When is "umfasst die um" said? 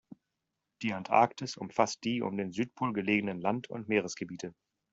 1.57-2.35